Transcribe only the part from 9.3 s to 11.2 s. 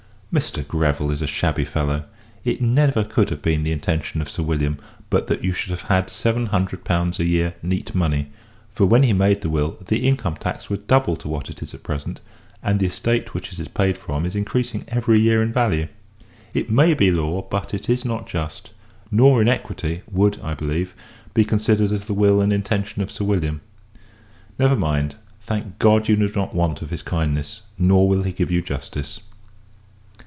the will, the Income Tax was double